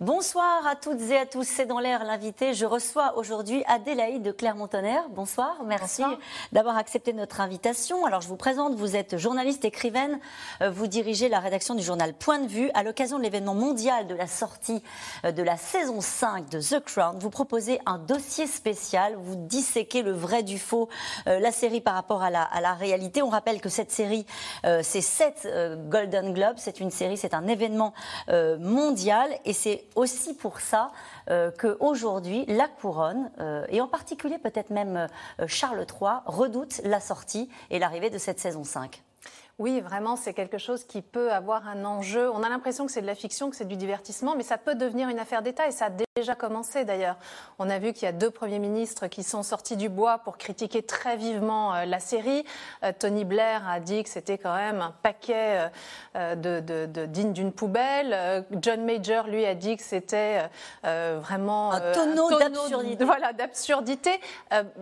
[0.00, 2.54] Bonsoir à toutes et à tous, c'est dans l'air l'invité.
[2.54, 5.08] Je reçois aujourd'hui Adélaïde de Clermont-Tonnerre.
[5.10, 6.04] Bonsoir, merci
[6.52, 8.06] d'avoir accepté notre invitation.
[8.06, 10.20] Alors je vous présente, vous êtes journaliste, écrivaine,
[10.62, 12.70] euh, vous dirigez la rédaction du journal Point de vue.
[12.74, 14.84] À l'occasion de l'événement mondial de la sortie
[15.24, 20.02] euh, de la saison 5 de The Crown, vous proposez un dossier spécial, vous disséquez
[20.02, 20.88] le vrai du faux,
[21.26, 23.20] euh, la série par rapport à la, à la, réalité.
[23.20, 24.26] On rappelle que cette série,
[24.62, 25.48] c'est 7
[25.88, 27.94] Golden Globes, c'est une série, c'est un événement
[28.60, 30.92] mondial et c'est aussi pour ça
[31.30, 35.08] euh, qu'aujourd'hui, la couronne, euh, et en particulier peut-être même
[35.40, 39.02] euh, Charles III, redoute la sortie et l'arrivée de cette saison 5.
[39.58, 42.30] Oui, vraiment, c'est quelque chose qui peut avoir un enjeu.
[42.30, 44.76] On a l'impression que c'est de la fiction, que c'est du divertissement, mais ça peut
[44.76, 47.16] devenir une affaire d'État et ça a déjà commencé d'ailleurs.
[47.58, 50.38] On a vu qu'il y a deux premiers ministres qui sont sortis du bois pour
[50.38, 52.44] critiquer très vivement euh, la série.
[52.84, 55.70] Euh, Tony Blair a dit que c'était quand même un paquet
[56.14, 58.44] euh, de, de, digne d'une poubelle.
[58.62, 60.48] John Major, lui, a dit que c'était
[60.82, 63.04] vraiment un tonneau, d'absurdité.
[63.08, 64.20] Voilà, d'absurdité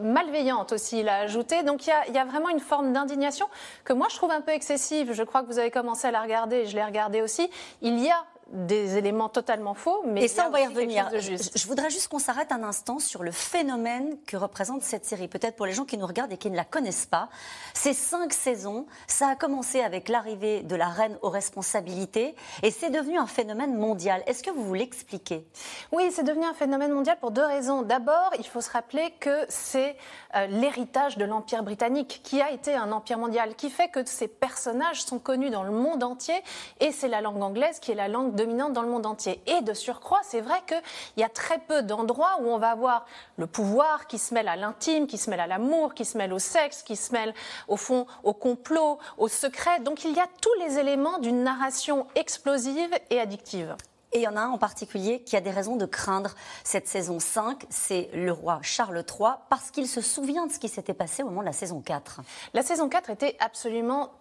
[0.01, 1.63] malveillante aussi, il a ajouté.
[1.63, 3.47] Donc il y a, il y a vraiment une forme d'indignation
[3.85, 6.67] que moi je trouve un peu Je crois que vous avez commencé à la regarder
[6.67, 7.49] je l'ai regardée aussi.
[7.83, 11.11] Il y a des éléments totalement faux, mais et ça, on va y revenir.
[11.13, 15.27] Je, voudrais juste qu'on s'arrête un instant sur le phénomène que représente cette série.
[15.27, 17.29] Peut-être pour les gens qui nous regardent et qui ne la connaissent pas.
[17.75, 22.91] Ces cinq saisons, ça a commencé avec l'arrivée de la reine aux responsabilités et c'est
[22.91, 24.23] devenu un phénomène mondial.
[24.27, 25.45] Est-ce que vous vous l'expliquez
[25.91, 27.83] Oui, c'est devenu un phénomène mondial pour deux raisons.
[27.83, 29.97] D'abord, il faut se rappeler que c'est
[30.37, 34.29] euh, l'héritage de l'Empire britannique qui a été un empire mondial, qui fait que ces
[34.29, 36.37] personnages sont connus dans le monde entier
[36.79, 39.43] et c'est la langue anglaise qui est la langue dominante dans le monde entier.
[39.47, 40.81] Et de surcroît, c'est vrai qu'il
[41.17, 43.07] y a très peu d'endroits où on va avoir
[43.37, 46.33] le pouvoir qui se mêle à l'intime, qui se mêle à l'amour, qui se mêle
[46.33, 47.35] au sexe, qui se mêle
[47.67, 49.81] au fond au complot, au secret.
[49.81, 53.77] Donc il y a tous les éléments d'une narration explosive et addictive.
[54.13, 56.35] Et il y en a un en particulier qui a des raisons de craindre
[56.65, 60.69] cette saison 5, c'est le roi Charles III, parce qu'il se souvient de ce qui
[60.69, 62.21] s'était passé au moment de la saison 4.
[62.55, 64.13] La saison 4 était absolument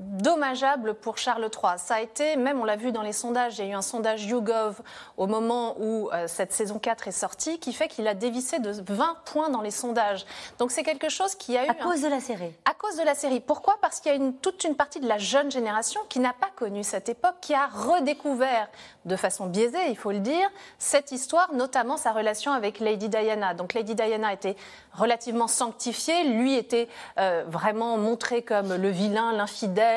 [0.00, 1.78] dommageable pour Charles III.
[1.78, 3.82] Ça a été, même on l'a vu dans les sondages, il y a eu un
[3.82, 4.80] sondage YouGov
[5.16, 8.70] au moment où euh, cette saison 4 est sortie qui fait qu'il a dévissé de
[8.70, 10.24] 20 points dans les sondages.
[10.58, 11.68] Donc c'est quelque chose qui a eu...
[11.68, 13.40] À cause de la série À cause de la série.
[13.40, 13.76] Pourquoi?
[13.80, 16.50] Parce qu'il y a une, toute une partie de la jeune génération qui n'a pas
[16.54, 18.68] connu cette époque, qui a redécouvert
[19.04, 20.48] de façon biaisée, il faut le dire,
[20.78, 23.54] cette histoire, notamment sa relation avec Lady Diana.
[23.54, 24.56] Donc Lady Diana était
[24.92, 26.88] relativement sanctifiée, lui était
[27.18, 29.87] euh, vraiment montré comme le vilain, l'infidèle,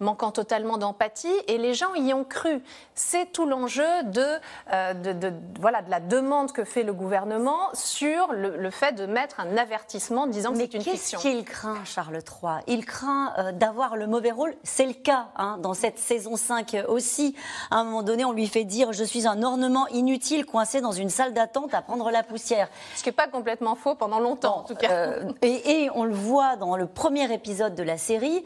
[0.00, 2.62] manquant totalement d'empathie, et les gens y ont cru.
[2.94, 4.26] C'est tout l'enjeu de,
[4.72, 9.40] euh, de, voilà, de la demande que fait le gouvernement sur le, fait de mettre
[9.40, 11.18] un avertissement disant que c'est une fiction.
[11.18, 14.54] Qu'est-ce qu'il craint, Charles III Il craint euh, d'avoir le mauvais rôle.
[14.62, 17.34] C'est le cas hein, dans cette saison 5 aussi.
[17.70, 20.92] À un moment donné, on lui fait dire Je suis un ornement inutile coincé dans
[20.92, 22.68] une salle d'attente à prendre la poussière.
[22.94, 24.90] Ce qui n'est pas complètement faux pendant longtemps, en tout cas.
[24.90, 28.44] Euh, et, et, on le voit dans le premier épisode de la série,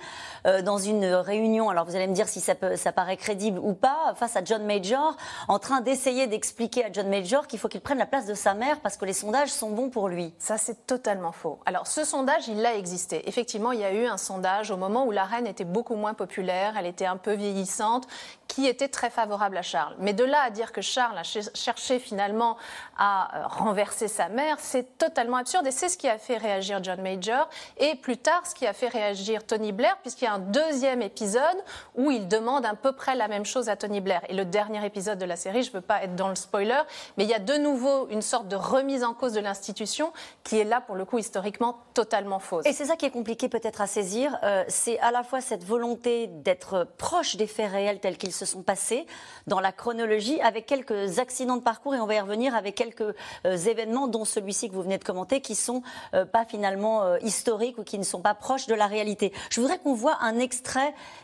[0.62, 3.74] dans une réunion, alors vous allez me dire si ça, peut, ça paraît crédible ou
[3.74, 5.16] pas, face à John Major,
[5.48, 8.54] en train d'essayer d'expliquer à John Major qu'il faut qu'il prenne la place de sa
[8.54, 10.34] mère parce que les sondages sont bons pour lui.
[10.38, 11.58] Ça, c'est totalement faux.
[11.66, 13.28] Alors, ce sondage, il a existé.
[13.28, 16.14] Effectivement, il y a eu un sondage au moment où la reine était beaucoup moins
[16.14, 18.06] populaire, elle était un peu vieillissante,
[18.48, 19.96] qui était très favorable à Charles.
[19.98, 22.56] Mais de là à dire que Charles a cherché finalement
[22.96, 25.66] à euh, renverser sa mère, c'est totalement absurde.
[25.66, 28.72] Et c'est ce qui a fait réagir John Major et plus tard ce qui a
[28.72, 31.56] fait réagir Tony Blair, puisqu'il y a un deuxième épisode
[31.94, 34.22] où il demande à peu près la même chose à Tony Blair.
[34.28, 36.80] Et le dernier épisode de la série, je ne veux pas être dans le spoiler,
[37.16, 40.12] mais il y a de nouveau une sorte de remise en cause de l'institution
[40.42, 42.66] qui est là, pour le coup, historiquement totalement fausse.
[42.66, 44.36] Et c'est ça qui est compliqué peut-être à saisir.
[44.42, 48.44] Euh, c'est à la fois cette volonté d'être proche des faits réels tels qu'ils se
[48.44, 49.06] sont passés
[49.46, 53.14] dans la chronologie, avec quelques accidents de parcours, et on va y revenir avec quelques
[53.46, 55.82] euh, événements, dont celui-ci que vous venez de commenter, qui sont
[56.14, 59.32] euh, pas finalement historiques ou qui ne sont pas proches de la réalité.
[59.50, 60.63] Je voudrais qu'on voit un extrait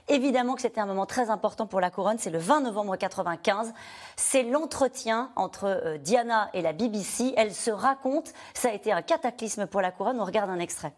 [0.09, 2.19] Évidemment que c'était un moment très important pour la couronne.
[2.19, 3.73] C'est le 20 novembre 95.
[4.17, 7.35] C'est l'entretien entre euh, Diana et la BBC.
[7.37, 8.33] Elle se raconte.
[8.55, 10.21] Ça a été un cataclysme pour la couronne.
[10.21, 10.93] On regarde un extrait.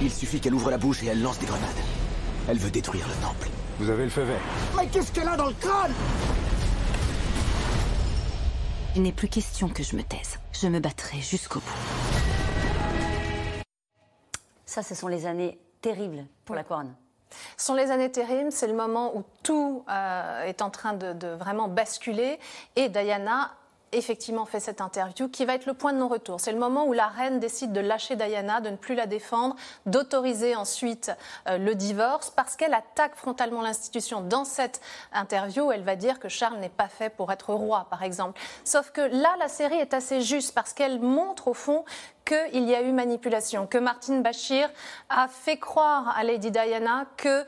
[0.00, 1.68] Il suffit qu'elle ouvre la bouche et elle lance des grenades.
[2.48, 3.48] Elle veut détruire le temple.
[3.78, 4.40] Vous avez le feu vert.
[4.76, 5.92] Mais qu'est-ce qu'elle a dans le crâne?
[8.94, 10.38] Il n'est plus question que je me taise.
[10.52, 13.62] Je me battrai jusqu'au bout.
[14.66, 16.94] Ça, ce sont les années terribles pour la couronne.
[17.56, 21.28] Ce sont les années terribles, c'est le moment où tout euh, est en train de,
[21.28, 22.38] vraiment basculer.
[22.76, 23.50] Et Diana
[23.92, 26.40] effectivement fait cette interview qui va être le point de non-retour.
[26.40, 29.54] C'est le moment où la reine décide de lâcher Diana, de ne plus la défendre,
[29.86, 31.12] d'autoriser ensuite
[31.48, 34.20] euh, le divorce parce qu'elle attaque frontalement l'institution.
[34.22, 34.80] Dans cette
[35.12, 38.40] interview, elle va dire que Charles n'est pas fait pour être roi, par exemple.
[38.64, 41.84] Sauf que là, la série est assez juste parce qu'elle montre au fond
[42.24, 44.70] qu'il y a eu manipulation, que Martine Bachir
[45.08, 47.44] a fait croire à Lady Diana que euh,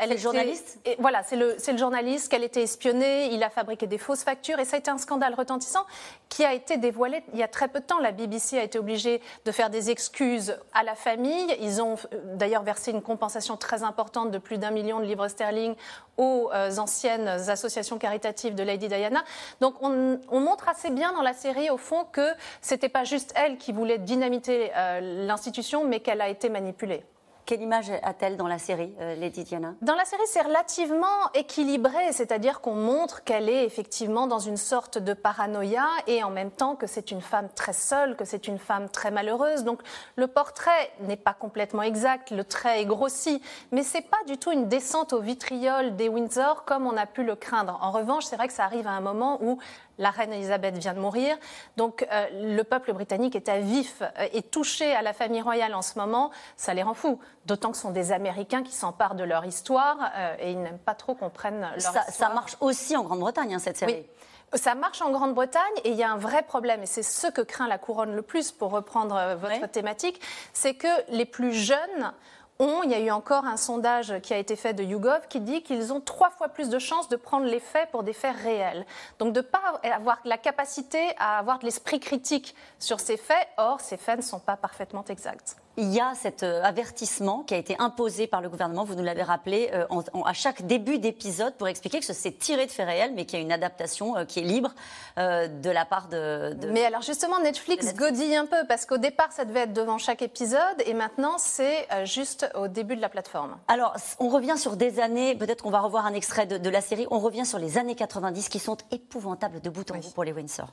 [0.00, 0.80] elle est journaliste.
[0.84, 3.32] Et voilà, c'est le, le journaliste qu'elle était espionnée.
[3.32, 5.85] Il a fabriqué des fausses factures et ça a été un scandale retentissant
[6.28, 7.98] qui a été dévoilé il y a très peu de temps.
[7.98, 11.56] La BBC a été obligée de faire des excuses à la famille.
[11.60, 15.28] Ils ont euh, d'ailleurs versé une compensation très importante de plus d'un million de livres
[15.28, 15.74] sterling
[16.16, 19.24] aux euh, anciennes associations caritatives de Lady Diana.
[19.60, 22.28] Donc on, on montre assez bien dans la série au fond que
[22.60, 27.04] c'était pas juste elle qui voulait dynamiter euh, l'institution, mais qu'elle a été manipulée.
[27.46, 29.74] Quelle image a-t-elle dans la série, euh, Lady Diana?
[29.80, 34.98] Dans la série, c'est relativement équilibré, c'est-à-dire qu'on montre qu'elle est effectivement dans une sorte
[34.98, 38.58] de paranoïa et en même temps que c'est une femme très seule, que c'est une
[38.58, 39.62] femme très malheureuse.
[39.62, 39.80] Donc
[40.16, 43.40] le portrait n'est pas complètement exact, le trait est grossi,
[43.70, 47.22] mais c'est pas du tout une descente au vitriol des Windsor comme on a pu
[47.22, 47.78] le craindre.
[47.80, 49.60] En revanche, c'est vrai que ça arrive à un moment où
[49.98, 51.36] la reine Elisabeth vient de mourir.
[51.76, 55.74] Donc euh, le peuple britannique est à vif euh, et touché à la famille royale
[55.74, 56.30] en ce moment.
[56.56, 57.18] Ça les rend fous.
[57.46, 60.78] D'autant que ce sont des Américains qui s'emparent de leur histoire euh, et ils n'aiment
[60.78, 62.04] pas trop qu'on prenne leur ça, histoire.
[62.10, 64.04] Ça marche aussi en Grande-Bretagne, hein, cette série.
[64.52, 64.58] Oui.
[64.58, 67.40] Ça marche en Grande-Bretagne et il y a un vrai problème, et c'est ce que
[67.40, 69.68] craint la couronne le plus, pour reprendre votre oui.
[69.68, 70.20] thématique,
[70.52, 72.12] c'est que les plus jeunes
[72.58, 75.40] ont, il y a eu encore un sondage qui a été fait de YouGov qui
[75.40, 78.36] dit qu'ils ont trois fois plus de chances de prendre les faits pour des faits
[78.36, 78.86] réels.
[79.18, 83.48] Donc de ne pas avoir la capacité à avoir de l'esprit critique sur ces faits,
[83.56, 87.54] or ces faits ne sont pas parfaitement exacts il y a cet euh, avertissement qui
[87.54, 90.66] a été imposé par le gouvernement, vous nous l'avez rappelé, euh, en, en, à chaque
[90.66, 93.52] début d'épisode pour expliquer que c'est tiré de faits réels, mais qu'il y a une
[93.52, 94.74] adaptation euh, qui est libre
[95.18, 98.10] euh, de la part de, de, Mais alors justement, Netflix, Netflix.
[98.10, 101.86] godille un peu, parce qu'au départ, ça devait être devant chaque épisode, et maintenant, c'est
[102.04, 103.56] juste au début de la plateforme.
[103.68, 106.80] Alors, on revient sur des années, peut-être qu'on va revoir un extrait de, de, la
[106.80, 110.00] série, on revient sur les années 90 qui sont épouvantables de bout en oui.
[110.00, 110.68] bout pour les Windsor.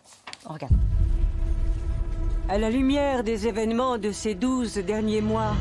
[0.50, 0.74] On regarde.
[2.50, 5.54] À la lumière des événements de ces douze derniers mois,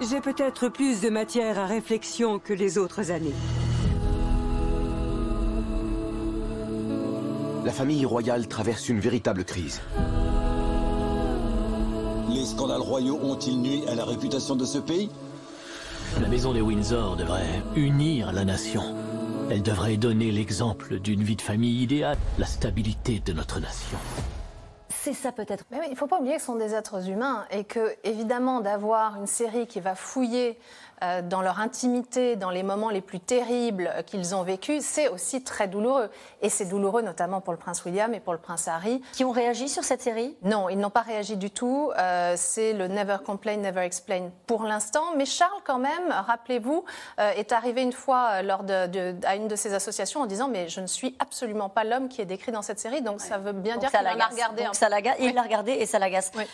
[0.00, 3.34] j'ai peut-être plus de matière à réflexion que les autres années.
[7.64, 9.80] La famille royale traverse une véritable crise.
[12.28, 15.08] Les scandales royaux ont-ils nuit à la réputation de ce pays?
[16.20, 18.82] La maison des Windsor devrait unir la nation.
[19.50, 23.98] Elle devrait donner l'exemple d'une vie de famille idéale, la stabilité de notre nation
[25.02, 25.64] c'est ça peut-être.
[25.70, 28.60] Mais il ne faut pas oublier que ce sont des êtres humains et que, évidemment,
[28.60, 30.58] d'avoir une série qui va fouiller
[31.22, 35.68] dans leur intimité, dans les moments les plus terribles qu'ils ont vécus, c'est aussi très
[35.68, 36.10] douloureux.
[36.42, 39.02] Et c'est douloureux notamment pour le prince William et pour le prince Harry.
[39.12, 40.36] Qui ont réagi sur cette série?
[40.42, 41.90] Non, ils n'ont pas réagi du tout.
[41.98, 45.04] Euh, c'est le Never Complain, Never Explain pour l'instant.
[45.16, 46.84] Mais Charles, quand même, rappelez-vous,
[47.20, 50.48] euh, est arrivé une fois lors de, de, à une de ces associations en disant
[50.48, 53.02] Mais je ne suis absolument pas l'homme qui est décrit dans cette série.
[53.02, 53.26] Donc ouais.
[53.26, 54.64] ça veut bien donc dire qu'il en a regardé.
[54.64, 55.16] Donc ça l'agace.
[55.20, 56.30] Il l'a regardé et ça l'agace.
[56.36, 56.44] Oui.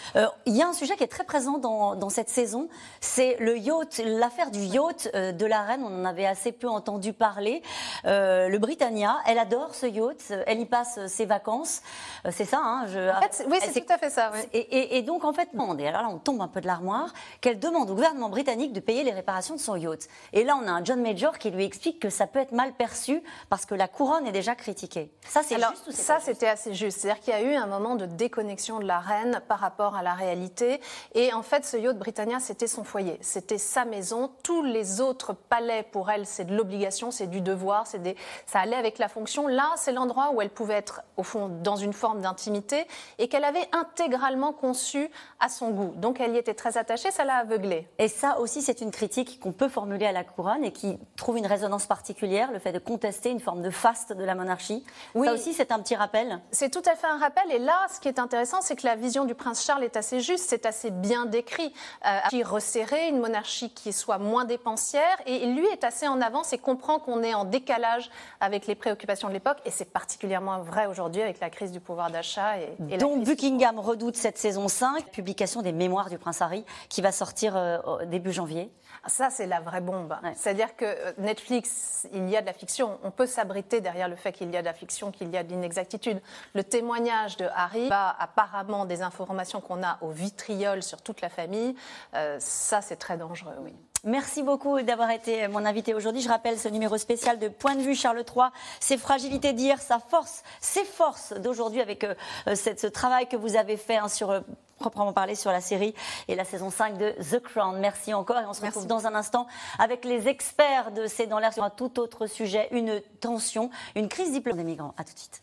[0.46, 2.68] Il y a un sujet qui est très présent dans, dans cette saison
[3.00, 3.98] c'est le yacht,
[4.36, 7.62] l'affaire du yacht euh, de la reine, on en avait assez peu entendu parler.
[8.04, 11.82] Euh, le Britannia, elle adore ce yacht, elle y passe ses vacances.
[12.26, 13.10] Euh, c'est ça, hein je...
[13.10, 14.32] en fait, Oui, c'est tout à fait ça.
[14.34, 14.40] Oui.
[14.52, 17.12] Et, et, et, donc, en fait, et alors là, on tombe un peu de l'armoire,
[17.40, 20.08] qu'elle demande au gouvernement britannique de payer les réparations de son yacht.
[20.32, 22.72] Et là, on a un John Major qui lui explique que ça peut être mal
[22.72, 25.12] perçu parce que la couronne est déjà critiquée.
[25.28, 27.00] Ça, c'est juste ou Ça, c'était assez juste.
[27.00, 30.02] C'est-à-dire qu'il y a eu un moment de déconnexion de la reine par rapport à
[30.02, 30.80] la réalité.
[31.14, 33.18] Et en fait, ce yacht Britannia, c'était son foyer.
[33.20, 34.23] C'était sa maison.
[34.42, 38.16] Tous les autres palais, pour elle, c'est de l'obligation, c'est du devoir, c'est des...
[38.46, 39.46] ça allait avec la fonction.
[39.46, 42.86] Là, c'est l'endroit où elle pouvait être, au fond, dans une forme d'intimité
[43.18, 45.92] et qu'elle avait intégralement conçu à son goût.
[45.96, 47.88] Donc, elle y était très attachée, ça l'a aveuglée.
[47.98, 51.38] Et ça aussi, c'est une critique qu'on peut formuler à la couronne et qui trouve
[51.38, 54.84] une résonance particulière, le fait de contester une forme de faste de la monarchie.
[55.14, 55.26] Oui.
[55.26, 56.40] Ça aussi, c'est un petit rappel.
[56.50, 57.50] C'est tout à fait un rappel.
[57.50, 60.20] Et là, ce qui est intéressant, c'est que la vision du prince Charles est assez
[60.20, 61.72] juste, c'est assez bien décrit.
[62.06, 65.16] Euh, qui resserrée, une monarchie qui soit moins dépensière.
[65.26, 69.28] Et lui est assez en avance et comprend qu'on est en décalage avec les préoccupations
[69.28, 69.58] de l'époque.
[69.64, 72.58] Et c'est particulièrement vrai aujourd'hui avec la crise du pouvoir d'achat.
[72.58, 77.02] Et, et Donc Buckingham redoute cette saison 5, publication des mémoires du prince Harry, qui
[77.02, 78.70] va sortir euh, début janvier.
[79.06, 80.16] Ça, c'est la vraie bombe.
[80.22, 80.32] Ouais.
[80.34, 82.98] C'est-à-dire que euh, Netflix, il y a de la fiction.
[83.02, 85.42] On peut s'abriter derrière le fait qu'il y a de la fiction, qu'il y a
[85.42, 86.20] de l'inexactitude.
[86.54, 91.28] Le témoignage de Harry va apparemment des informations qu'on a au vitriol sur toute la
[91.28, 91.74] famille.
[92.14, 93.74] Euh, ça, c'est très dangereux, oui.
[94.06, 96.20] Merci beaucoup d'avoir été mon invité aujourd'hui.
[96.20, 99.98] Je rappelle ce numéro spécial de Point de vue Charles III, ses fragilités d'hier, sa
[99.98, 102.14] force, ses forces d'aujourd'hui avec euh,
[102.54, 104.40] ce travail que vous avez fait hein, sur euh,
[104.78, 105.94] proprement parler sur la série
[106.28, 107.78] et la saison 5 de The Crown.
[107.78, 109.46] Merci encore et on se retrouve dans un instant
[109.78, 114.08] avec les experts de C'est dans l'air sur un tout autre sujet, une tension, une
[114.08, 114.94] crise diplomatique des migrants.
[114.98, 115.42] À tout de suite.